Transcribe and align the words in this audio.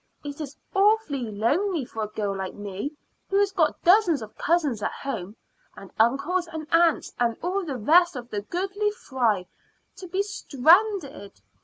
It 0.23 0.41
is 0.41 0.55
awfully 0.73 1.29
lonely 1.29 1.85
for 1.85 2.01
a 2.01 2.07
girl 2.07 2.35
like 2.35 2.55
me, 2.55 2.91
who 3.29 3.37
has 3.37 3.51
got 3.51 3.83
dozens 3.83 4.23
of 4.23 4.35
cousins 4.35 4.81
at 4.81 4.91
home, 4.91 5.35
and 5.77 5.91
uncles 5.99 6.47
and 6.47 6.65
aunts 6.73 7.13
and 7.19 7.37
all 7.43 7.63
the 7.63 7.77
rest 7.77 8.15
of 8.15 8.31
the 8.31 8.41
goodly 8.41 8.89
fry, 8.89 9.45
to 9.97 10.07
be 10.07 10.23
stranded. 10.23 11.39